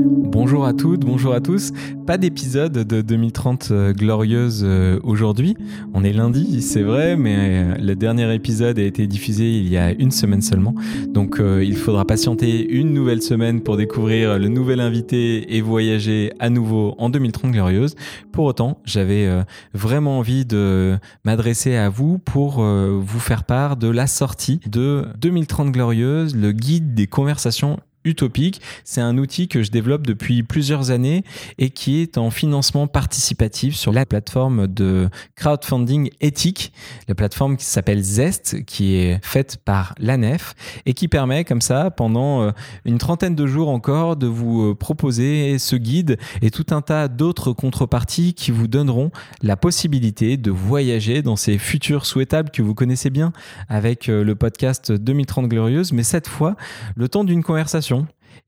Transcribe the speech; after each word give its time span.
Bonjour 0.00 0.64
à 0.64 0.74
toutes, 0.74 1.00
bonjour 1.00 1.34
à 1.34 1.40
tous. 1.40 1.72
Pas 2.06 2.18
d'épisode 2.18 2.72
de 2.72 3.02
2030 3.02 3.68
euh, 3.70 3.92
glorieuse 3.92 4.62
euh, 4.64 5.00
aujourd'hui. 5.02 5.56
On 5.92 6.04
est 6.04 6.12
lundi, 6.12 6.62
c'est 6.62 6.82
vrai, 6.82 7.16
mais 7.16 7.36
euh, 7.36 7.74
le 7.78 7.96
dernier 7.96 8.32
épisode 8.32 8.78
a 8.78 8.82
été 8.82 9.08
diffusé 9.08 9.50
il 9.50 9.68
y 9.68 9.76
a 9.76 9.90
une 9.90 10.12
semaine 10.12 10.40
seulement. 10.40 10.74
Donc 11.08 11.40
il 11.40 11.76
faudra 11.76 12.04
patienter 12.04 12.70
une 12.70 12.92
nouvelle 12.92 13.22
semaine 13.22 13.60
pour 13.60 13.76
découvrir 13.76 14.38
le 14.38 14.48
nouvel 14.48 14.80
invité 14.80 15.56
et 15.56 15.60
voyager 15.60 16.32
à 16.38 16.48
nouveau 16.48 16.94
en 16.98 17.10
2030 17.10 17.50
glorieuse. 17.50 17.96
Pour 18.30 18.44
autant, 18.44 18.80
j'avais 18.84 19.28
vraiment 19.74 20.18
envie 20.18 20.44
de 20.44 20.96
m'adresser 21.24 21.74
à 21.74 21.88
vous 21.88 22.18
pour 22.18 22.62
vous 22.62 23.20
faire 23.20 23.44
part 23.44 23.76
de 23.76 23.88
la 23.88 24.06
sortie 24.06 24.60
de 24.66 25.06
2030 25.18 25.72
glorieuse, 25.72 26.36
le 26.36 26.52
guide 26.52 26.94
des 26.94 27.06
conversations 27.06 27.78
utopique. 28.04 28.60
C'est 28.84 29.00
un 29.00 29.18
outil 29.18 29.48
que 29.48 29.62
je 29.62 29.70
développe 29.70 30.06
depuis 30.06 30.42
plusieurs 30.42 30.90
années 30.90 31.24
et 31.58 31.70
qui 31.70 32.00
est 32.00 32.18
en 32.18 32.30
financement 32.30 32.86
participatif 32.86 33.76
sur 33.76 33.92
la 33.92 34.06
plateforme 34.06 34.66
de 34.66 35.08
crowdfunding 35.36 36.10
éthique, 36.20 36.72
la 37.08 37.14
plateforme 37.14 37.56
qui 37.56 37.64
s'appelle 37.64 38.02
Zest, 38.02 38.64
qui 38.64 38.96
est 38.96 39.24
faite 39.24 39.58
par 39.64 39.94
l'ANEF 39.98 40.54
et 40.86 40.94
qui 40.94 41.08
permet 41.08 41.44
comme 41.44 41.60
ça, 41.60 41.90
pendant 41.90 42.42
euh, 42.42 42.50
une 42.84 42.98
trentaine 42.98 43.34
de 43.34 43.46
jours 43.46 43.68
encore, 43.68 44.16
de 44.16 44.26
vous 44.26 44.70
euh, 44.70 44.74
proposer 44.74 45.58
ce 45.58 45.76
guide 45.76 46.18
et 46.42 46.50
tout 46.50 46.66
un 46.70 46.80
tas 46.80 47.08
d'autres 47.08 47.52
contreparties 47.52 48.34
qui 48.34 48.50
vous 48.50 48.68
donneront 48.68 49.10
la 49.42 49.56
possibilité 49.56 50.36
de 50.36 50.50
voyager 50.50 51.22
dans 51.22 51.36
ces 51.36 51.58
futurs 51.58 52.06
souhaitables 52.06 52.50
que 52.50 52.62
vous 52.62 52.74
connaissez 52.74 53.10
bien 53.10 53.32
avec 53.68 54.08
euh, 54.08 54.24
le 54.24 54.34
podcast 54.34 54.92
2030 54.92 55.48
Glorieuse, 55.48 55.92
mais 55.92 56.02
cette 56.02 56.28
fois, 56.28 56.56
le 56.96 57.08
temps 57.08 57.24
d'une 57.24 57.42
conversation 57.42 57.97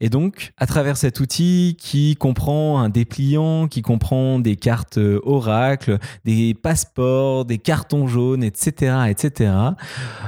et 0.01 0.09
donc, 0.09 0.53
à 0.57 0.67
travers 0.67 0.97
cet 0.97 1.21
outil 1.21 1.77
qui 1.79 2.17
comprend 2.17 2.81
un 2.81 2.89
dépliant, 2.89 3.69
qui 3.69 3.83
comprend 3.83 4.39
des 4.39 4.57
cartes 4.57 4.99
euh, 4.99 5.21
oracles, 5.25 5.99
des 6.25 6.55
passeports, 6.55 7.45
des 7.45 7.59
cartons 7.59 8.07
jaunes, 8.07 8.45
etc., 8.45 8.95
etc., 9.09 9.53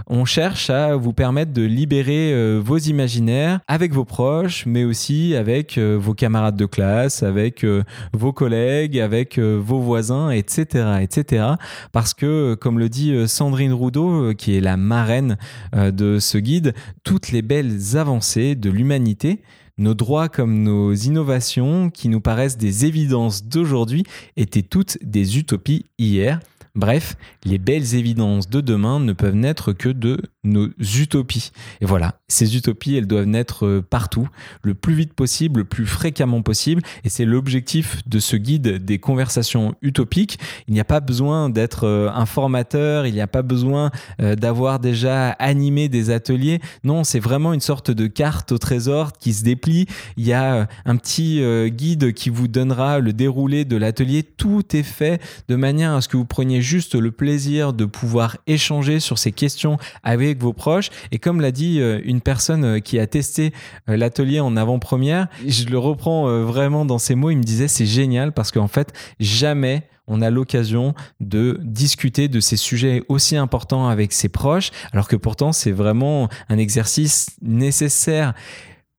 on 0.07 0.25
cherche 0.25 0.71
à 0.71 0.97
vous 0.97 1.13
permettre 1.13 1.53
de 1.53 1.63
libérer 1.63 2.33
euh, 2.33 2.61
vos 2.63 2.79
imaginaires 2.79 3.61
avec 3.69 3.93
vos 3.93 4.05
proches, 4.05 4.67
mais 4.67 4.85
aussi 4.85 5.35
avec 5.37 5.79
euh, 5.79 5.97
vos 6.01 6.15
camarades 6.15 6.57
de 6.57 6.67
classe, 6.67 7.23
avec 7.23 7.65
vos 8.13 8.33
collègues, 8.33 8.99
avec 8.99 9.39
vos 9.39 9.81
voisins, 9.81 10.31
etc., 10.31 10.99
etc. 11.01 11.45
Parce 11.93 12.15
que, 12.15 12.55
comme 12.55 12.79
le 12.79 12.89
dit 12.89 13.29
Sandrine 13.29 13.73
Roudot, 13.73 14.35
qui 14.35 14.57
est 14.57 14.61
la 14.61 14.77
marraine 14.77 15.37
de 15.75 16.19
ce 16.19 16.39
guide, 16.39 16.75
toutes 17.05 17.31
les 17.31 17.43
belles 17.43 17.97
avancées 17.97 18.55
de 18.55 18.71
l'humanité 18.71 19.43
nos 19.83 19.95
droits 19.95 20.29
comme 20.29 20.63
nos 20.63 20.95
innovations, 20.95 21.91
qui 21.91 22.09
nous 22.09 22.21
paraissent 22.21 22.57
des 22.57 22.87
évidences 22.87 23.45
d'aujourd'hui, 23.45 24.05
étaient 24.37 24.63
toutes 24.63 24.99
des 25.03 25.39
utopies 25.39 25.85
hier. 25.99 26.41
Bref, 26.75 27.17
les 27.45 27.59
belles 27.59 27.95
évidences 27.95 28.49
de 28.49 28.63
demain 28.63 28.99
ne 28.99 29.13
peuvent 29.13 29.35
naître 29.35 29.73
que 29.73 29.91
de 29.91 30.23
nos 30.45 30.69
utopies. 30.99 31.53
Et 31.81 31.87
voilà, 31.87 32.15
ces 32.27 32.57
utopies, 32.57 32.97
elles 32.97 33.07
doivent 33.07 33.27
naître 33.27 33.65
euh, 33.65 33.83
partout, 33.89 34.29
le 34.63 34.75
plus 34.75 34.95
vite 34.95 35.15
possible, 35.15 35.61
le 35.61 35.65
plus 35.65 35.87
fréquemment 35.87 36.43
possible. 36.43 36.83
Et 37.05 37.09
c'est 37.09 37.25
l'objectif 37.25 38.03
de 38.07 38.19
ce 38.19 38.37
guide 38.37 38.85
des 38.85 38.99
conversations 38.99 39.75
utopiques. 39.83 40.39
Il 40.67 40.75
n'y 40.75 40.81
a 40.81 40.85
pas 40.85 41.01
besoin 41.01 41.49
d'être 41.49 41.87
euh, 41.87 42.11
un 42.13 42.27
formateur, 42.27 43.07
il 43.07 43.15
n'y 43.15 43.21
a 43.21 43.29
pas 43.29 43.43
besoin 43.43 43.91
euh, 44.21 44.35
d'avoir 44.35 44.81
déjà 44.81 45.31
animé 45.31 45.89
des 45.89 46.11
ateliers. 46.11 46.61
Non, 46.83 47.05
c'est 47.05 47.21
vraiment 47.21 47.53
une 47.53 47.61
sorte 47.61 47.93
de 47.93 48.09
carte 48.09 48.51
au 48.51 48.59
trésor 48.59 49.13
qui 49.13 49.35
se 49.35 49.45
déplie. 49.45 49.87
Il 50.17 50.27
y 50.27 50.33
a 50.33 50.67
un 50.85 50.97
petit 50.97 51.43
guide 51.69 52.13
qui 52.13 52.31
vous 52.31 52.49
donnera 52.49 52.99
le 52.99 53.13
déroulé 53.13 53.65
de 53.65 53.77
l'atelier. 53.77 54.23
Tout 54.23 54.77
est 54.77 54.83
fait 54.83 55.21
de 55.49 55.57
manière 55.57 55.93
à 55.93 56.01
ce 56.01 56.09
que 56.09 56.17
vous 56.17 56.25
preniez 56.25 56.63
juste 56.63 56.95
le 56.95 57.11
plaisir 57.11 57.73
de 57.73 57.85
pouvoir 57.85 58.37
échanger 58.47 59.01
sur 59.01 59.19
ces 59.19 59.33
questions 59.33 59.79
avec 60.03 60.32
vos 60.41 60.53
proches. 60.53 60.91
Et 61.11 61.19
comme 61.19 61.41
l'a 61.41 61.51
dit 61.51 61.81
euh, 61.81 62.01
une 62.05 62.21
personne 62.21 62.65
euh, 62.65 62.79
qui 62.79 62.99
a 62.99 63.07
testé 63.07 63.53
euh, 63.89 63.97
l'atelier 63.97 64.41
en 64.41 64.57
avant-première, 64.57 65.29
je 65.47 65.67
le 65.67 65.79
reprends 65.79 66.43
vraiment 66.45 66.85
dans 66.85 66.99
ces 66.99 67.15
mots, 67.15 67.31
il 67.31 67.39
me 67.39 67.43
disait 67.43 67.69
c'est 67.69 67.87
génial 67.87 68.33
parce 68.33 68.51
qu'en 68.51 68.69
fait, 68.69 68.93
jamais 69.21 69.89
on 70.07 70.21
a 70.21 70.31
l'occasion 70.31 70.95
de 71.21 71.59
discuter 71.63 72.29
de 72.29 72.41
ces 72.41 72.57
sujets 72.57 73.03
aussi 73.09 73.37
importants 73.37 73.89
avec 73.89 74.13
ses 74.13 74.29
proches, 74.29 74.71
alors 74.93 75.09
que 75.09 75.17
pourtant 75.17 75.53
c'est 75.53 75.71
vraiment 75.71 76.29
un 76.49 76.59
exercice 76.59 77.37
nécessaire 77.41 78.35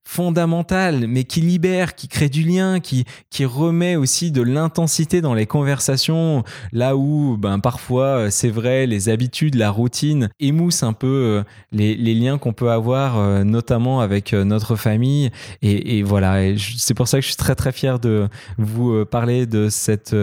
fondamental, 0.06 1.08
mais 1.08 1.24
qui 1.24 1.42
libère, 1.42 1.96
qui 1.96 2.08
crée 2.08 2.30
du 2.30 2.44
lien, 2.44 2.80
qui, 2.80 3.06
qui 3.30 3.46
remet 3.46 3.96
aussi 3.96 4.32
de 4.32 4.42
l'intensité 4.42 5.22
dans 5.22 5.34
les 5.34 5.46
conversations, 5.46 6.44
là 6.72 6.96
où 6.96 7.38
ben, 7.38 7.60
parfois, 7.60 8.06
euh, 8.06 8.30
c'est 8.30 8.50
vrai, 8.50 8.86
les 8.86 9.10
habitudes, 9.10 9.56
la 9.56 9.72
routine 9.72 10.30
émoussent 10.40 10.84
un 10.84 10.94
peu 10.94 11.08
euh, 11.08 11.44
les, 11.72 11.96
les 11.96 12.14
liens 12.14 12.38
qu'on 12.38 12.54
peut 12.54 12.72
avoir, 12.72 13.18
euh, 13.18 13.44
notamment 13.44 14.02
avec 14.02 14.34
notre 14.34 14.76
famille. 14.76 15.32
Et, 15.62 15.98
et 15.98 16.04
voilà, 16.04 16.58
c'est 16.58 16.94
pour 16.94 17.08
ça 17.08 17.18
que 17.18 17.22
je 17.22 17.28
suis 17.28 17.38
très 17.38 17.56
très 17.56 17.72
fier 17.72 18.00
de 18.00 18.28
vous 18.58 19.06
parler 19.06 19.46
de 19.46 19.70
cet 19.70 20.16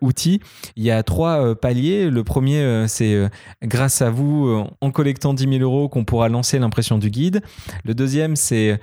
outil. 0.00 0.40
Il 0.76 0.84
y 0.84 0.90
a 0.90 1.02
trois 1.02 1.54
paliers. 1.54 2.10
Le 2.10 2.24
premier, 2.24 2.86
c'est 2.88 3.28
grâce 3.62 4.02
à 4.02 4.10
vous, 4.10 4.64
en 4.80 4.90
collectant 4.90 5.34
10 5.34 5.48
000 5.48 5.62
euros, 5.62 5.88
qu'on 5.88 6.04
pourra 6.04 6.28
lancer 6.28 6.58
l'impression 6.58 6.98
du 6.98 7.10
guide. 7.10 7.42
Le 7.84 7.94
deuxième, 7.94 8.36
c'est 8.36 8.80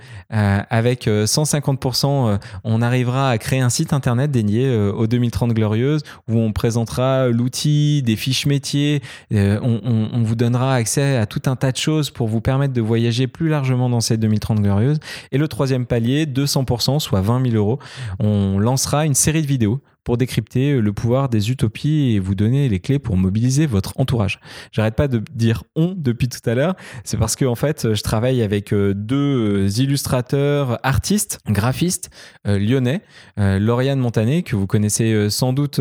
avec 0.70 1.06
150%, 1.06 2.06
euh, 2.06 2.32
euh, 2.34 2.38
on 2.64 2.82
arrivera 2.82 3.30
à 3.30 3.38
créer 3.38 3.60
un 3.60 3.68
site 3.68 3.92
internet 3.92 4.30
dédié 4.30 4.74
aux 4.76 5.06
2030 5.06 5.52
glorieuses 5.52 6.02
où 6.28 6.38
on 6.38 6.52
présentera 6.52 7.28
l'outil, 7.28 8.02
des 8.02 8.16
fiches 8.16 8.46
métiers, 8.46 9.02
on, 9.32 10.22
vous 10.22 10.34
donnera 10.34 10.74
accès 10.74 11.16
à 11.16 11.26
tout 11.26 11.42
un 11.46 11.56
tas 11.56 11.72
de 11.72 11.76
choses 11.76 12.10
pour 12.10 12.28
vous 12.28 12.40
permettre 12.40 12.72
de 12.72 12.80
voyager 12.80 13.26
plus 13.26 13.48
largement 13.48 13.88
dans 13.88 14.00
ces 14.00 14.16
2030 14.16 14.60
glorieuses. 14.60 14.98
Et 15.32 15.38
le 15.38 15.48
troisième 15.48 15.86
palier, 15.86 16.26
200%, 16.26 16.98
soit 17.00 17.20
20 17.20 17.50
000 17.50 17.56
euros, 17.56 17.78
on 18.18 18.58
lancera 18.58 19.06
une 19.06 19.14
série 19.14 19.42
de 19.42 19.46
vidéos 19.46 19.80
pour 20.06 20.16
décrypter 20.16 20.70
euh, 20.70 20.80
le 20.80 20.92
pouvoir 20.92 21.28
des 21.28 21.50
utopies 21.50 22.12
et 22.12 22.20
vous 22.20 22.36
donner 22.36 22.68
les 22.68 22.78
clés 22.78 23.00
pour 23.00 23.16
mobiliser 23.16 23.66
votre 23.66 23.92
entourage. 23.96 24.38
J'arrête 24.70 24.94
pas 24.94 25.08
de 25.08 25.20
dire 25.34 25.64
on 25.74 25.94
depuis 25.96 26.28
tout 26.28 26.48
à 26.48 26.54
l'heure, 26.54 26.76
c'est 27.02 27.16
parce 27.16 27.34
que 27.34 27.44
en 27.44 27.56
fait, 27.56 27.92
je 27.92 28.02
travaille 28.02 28.40
avec 28.40 28.72
euh, 28.72 28.94
deux 28.94 29.66
euh, 29.66 29.68
illustrateurs, 29.68 30.78
artistes, 30.84 31.40
graphistes 31.48 32.10
lyonnais, 32.44 33.02
Lauriane 33.36 33.98
Montané 33.98 34.44
que 34.44 34.54
vous 34.54 34.68
connaissez 34.68 35.28
sans 35.30 35.52
doute 35.52 35.80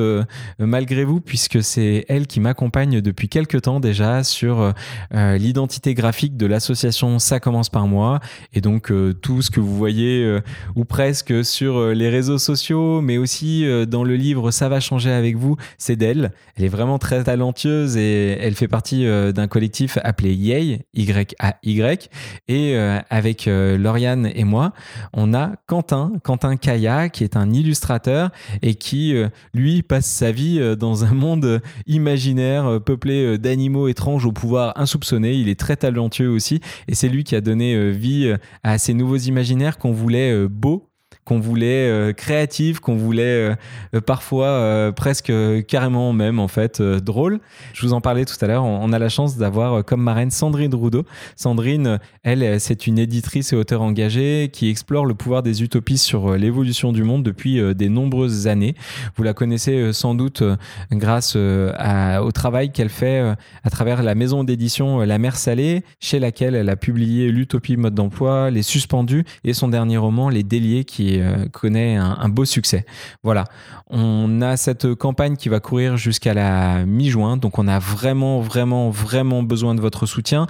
malgré 0.58 1.04
vous 1.04 1.22
puisque 1.22 1.62
c'est 1.62 2.06
elle 2.10 2.26
qui 2.26 2.40
m'accompagne 2.40 3.02
depuis 3.02 3.30
quelques 3.30 3.62
temps 3.62 3.80
déjà 3.80 4.24
sur 4.24 4.74
l'identité 5.12 5.94
graphique 5.94 6.38
de 6.38 6.48
l'association 6.48 7.20
Ça 7.20 7.40
commence 7.40 7.70
par 7.70 7.86
moi 7.86 8.20
et 8.54 8.62
donc 8.62 8.92
tout 9.22 9.44
ce 9.44 9.52
que 9.52 9.60
vous 9.60 9.76
voyez 9.76 10.40
ou 10.76 10.86
presque 10.86 11.46
sur 11.46 11.90
les 11.90 12.10
réseaux 12.10 12.40
sociaux 12.40 13.02
mais 13.02 13.18
aussi 13.18 13.66
dans 13.88 14.04
le 14.04 14.15
livre 14.16 14.52
Ça 14.52 14.70
va 14.70 14.80
changer 14.80 15.12
avec 15.12 15.36
vous, 15.38 15.56
c'est 15.78 15.96
d'elle. 15.96 16.32
Elle 16.56 16.66
est 16.66 16.70
vraiment 16.70 17.00
très 17.00 17.24
talentueuse 17.24 17.98
et 17.98 18.38
elle 18.40 18.56
fait 18.56 18.68
partie 18.68 19.06
euh, 19.06 19.32
d'un 19.32 19.48
collectif 19.48 19.98
appelé 20.04 20.34
Yay, 20.34 20.86
Y-A-Y. 20.94 22.10
Et 22.48 22.76
euh, 22.76 23.00
avec 23.10 23.48
euh, 23.48 23.78
Lauriane 23.78 24.30
et 24.34 24.44
moi, 24.44 24.74
on 25.14 25.34
a 25.34 25.54
Quentin, 25.68 26.14
Quentin 26.24 26.58
Kaya, 26.58 27.10
qui 27.10 27.24
est 27.24 27.36
un 27.36 27.52
illustrateur 27.52 28.30
et 28.62 28.76
qui, 28.76 29.16
lui, 29.54 29.82
passe 29.82 30.06
sa 30.06 30.32
vie 30.32 30.76
dans 30.78 31.04
un 31.04 31.14
monde 31.14 31.62
imaginaire 31.88 32.80
peuplé 32.86 33.38
d'animaux 33.38 33.88
étranges 33.88 34.26
au 34.26 34.32
pouvoir 34.32 34.74
insoupçonné. 34.78 35.34
Il 35.34 35.50
est 35.50 35.60
très 35.60 35.76
talentueux 35.76 36.30
aussi 36.30 36.62
et 36.88 36.96
c'est 36.96 37.10
lui 37.10 37.24
qui 37.24 37.36
a 37.36 37.42
donné 37.42 37.92
vie 37.92 38.34
à 38.64 38.78
ces 38.78 38.94
nouveaux 38.94 39.18
imaginaires 39.18 39.78
qu'on 39.78 39.92
voulait 39.92 40.48
beaux 40.48 40.90
qu'on 41.26 41.40
voulait 41.40 41.90
euh, 41.90 42.14
créative, 42.14 42.80
qu'on 42.80 42.96
voulait 42.96 43.56
euh, 43.94 44.02
parfois 44.06 44.46
euh, 44.46 44.92
presque 44.92 45.34
carrément 45.68 46.14
même 46.14 46.40
en 46.40 46.48
fait 46.48 46.82
drôle. 46.82 47.40
Je 47.74 47.86
vous 47.86 47.94
en 47.94 48.02
parlais 48.02 48.26
tout 48.26 48.36
à 48.42 48.48
l'heure, 48.48 48.64
on, 48.64 48.94
a 48.94 49.00
la 49.00 49.10
chance 49.10 49.36
d'avoir 49.36 49.84
comme 49.84 50.02
marraine 50.02 50.30
Sandrine 50.30 50.74
Roudot. 50.74 51.04
Sandrine, 51.36 52.00
elle, 52.24 52.60
c'est 52.60 52.86
une 52.86 53.00
éditrice 53.00 53.54
et 53.54 53.56
auteure 53.56 53.82
engagée 53.82 54.50
qui 54.54 54.70
explore 54.70 55.06
le 55.06 55.16
pouvoir 55.16 55.42
des 55.42 55.64
utopies 55.64 55.98
sur 55.98 56.38
l'évolution 56.38 56.92
du 56.92 57.04
monde 57.04 57.24
depuis 57.24 57.60
des 57.74 57.90
nombreuses 57.90 58.48
années. 58.48 58.76
Vous 59.16 59.24
la 59.24 59.34
connaissez 59.34 59.92
sans 59.94 60.14
doute 60.14 60.44
grâce 60.92 61.36
au 61.36 62.32
travail 62.32 62.72
qu'elle 62.72 62.90
fait 62.90 63.36
à 63.64 63.70
travers 63.70 64.04
la 64.04 64.14
maison 64.14 64.44
d'édition 64.44 65.00
La 65.00 65.18
Mer 65.18 65.36
Salée, 65.36 65.84
chez 66.00 66.20
laquelle 66.20 66.56
elle 66.56 66.70
a 66.70 66.76
publié 66.76 67.32
L'Utopie 67.32 67.78
mode 67.78 67.96
d'emploi, 67.96 68.52
Les 68.52 68.62
Suspendus 68.62 69.26
et 69.44 69.54
son 69.54 69.68
dernier 69.68 69.98
roman 69.98 70.30
Les 70.30 70.44
Déliés 70.44 70.86
qui 70.86 71.15
euh, 71.22 71.48
connaît 71.52 71.96
un, 71.96 72.30
beau 72.30 72.46
succès. 72.46 72.86
Voilà, 73.24 73.46
on 73.90 74.42
a 74.42 74.58
cette 74.58 74.94
campagne 74.96 75.36
qui 75.36 75.50
va 75.50 75.60
courir 75.60 75.98
jusqu'à 75.98 76.34
la 76.34 76.86
mi-juin, 76.86 77.38
donc 77.38 77.60
on 77.60 77.68
a 77.68 77.80
vraiment, 77.80 78.42
vraiment, 78.42 78.90
vraiment 78.90 79.44
besoin 79.44 79.76
de 79.76 79.82
votre 79.82 80.06
soutien 80.06 80.48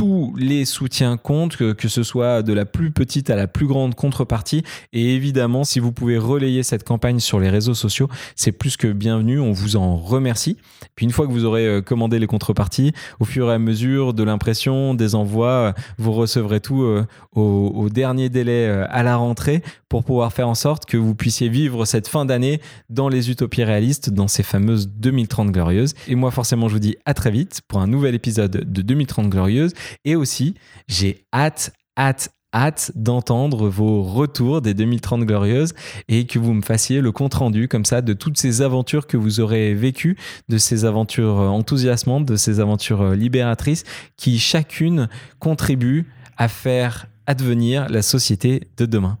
tous 0.00 0.32
les 0.34 0.64
soutiens 0.64 1.18
comptent, 1.18 1.58
que, 1.58 1.88
ce 1.88 2.02
soit 2.02 2.42
de 2.42 2.54
la 2.54 2.64
plus 2.64 2.90
petite 2.90 3.28
à 3.28 3.36
la 3.36 3.46
plus 3.46 3.66
grande 3.66 3.94
contrepartie. 3.94 4.62
Et 4.94 5.14
évidemment, 5.14 5.62
si 5.62 5.78
vous 5.78 5.92
pouvez 5.92 6.16
relayer 6.16 6.62
cette 6.62 6.84
campagne 6.84 7.20
sur 7.20 7.38
les 7.38 7.50
réseaux 7.50 7.74
sociaux, 7.74 8.08
c'est 8.34 8.50
plus 8.50 8.78
que 8.78 8.86
bienvenu. 8.86 9.40
On 9.40 9.52
vous 9.52 9.76
en 9.76 9.98
remercie. 9.98 10.56
Puis 10.94 11.04
une 11.04 11.12
fois 11.12 11.26
que 11.26 11.32
vous 11.32 11.44
aurez 11.44 11.66
euh, 11.66 11.82
commandé 11.82 12.18
les 12.18 12.26
contreparties, 12.26 12.94
au 13.18 13.26
fur 13.26 13.50
et 13.50 13.52
à 13.52 13.58
mesure 13.58 14.14
de 14.14 14.22
l'impression, 14.22 14.94
des 14.94 15.14
envois, 15.14 15.48
euh, 15.48 15.72
vous 15.98 16.12
recevrez 16.12 16.60
tout 16.60 16.82
euh, 16.82 17.04
au, 17.34 17.90
dernier 17.90 18.30
délai 18.30 18.68
à 18.88 19.02
la 19.02 19.16
rentrée 19.16 19.62
pour 19.90 20.04
pouvoir 20.04 20.32
faire 20.32 20.48
en 20.48 20.54
sorte 20.54 20.86
que 20.86 20.96
vous 20.96 21.14
puissiez 21.14 21.50
vivre 21.50 21.84
cette 21.84 22.08
fin 22.08 22.24
d'année 22.24 22.62
dans 22.88 23.10
les 23.10 23.30
utopies 23.30 23.64
réalistes, 23.64 24.08
dans 24.08 24.28
ces 24.28 24.44
fameuses 24.44 24.88
2030 24.88 25.50
glorieuses. 25.50 25.92
Et 26.08 26.14
moi, 26.14 26.30
forcément, 26.30 26.68
je 26.68 26.74
vous 26.74 26.80
dis 26.80 26.96
à 27.04 27.12
très 27.12 27.30
vite 27.30 27.60
pour 27.68 27.80
un 27.80 27.86
nouvel 27.86 28.14
épisode 28.14 28.52
de 28.52 28.82
2030 28.82 29.28
glorieuses. 29.28 29.74
Et 30.04 30.16
aussi, 30.16 30.54
j'ai 30.88 31.24
hâte, 31.32 31.72
hâte, 31.98 32.30
hâte 32.54 32.92
d'entendre 32.94 33.68
vos 33.68 34.02
retours 34.02 34.60
des 34.60 34.74
2030 34.74 35.24
glorieuses 35.24 35.74
et 36.08 36.26
que 36.26 36.38
vous 36.38 36.52
me 36.52 36.62
fassiez 36.62 37.00
le 37.00 37.12
compte 37.12 37.34
rendu 37.34 37.68
comme 37.68 37.84
ça 37.84 38.02
de 38.02 38.12
toutes 38.12 38.38
ces 38.38 38.62
aventures 38.62 39.06
que 39.06 39.16
vous 39.16 39.40
aurez 39.40 39.74
vécues, 39.74 40.16
de 40.48 40.58
ces 40.58 40.84
aventures 40.84 41.36
enthousiasmantes, 41.36 42.26
de 42.26 42.36
ces 42.36 42.60
aventures 42.60 43.10
libératrices 43.10 43.84
qui 44.16 44.38
chacune 44.38 45.08
contribuent 45.38 46.06
à 46.36 46.48
faire 46.48 47.06
advenir 47.26 47.88
la 47.88 48.02
société 48.02 48.68
de 48.76 48.86
demain. 48.86 49.18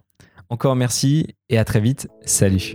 Encore 0.48 0.74
merci 0.74 1.36
et 1.48 1.58
à 1.58 1.64
très 1.64 1.80
vite. 1.80 2.08
Salut. 2.24 2.74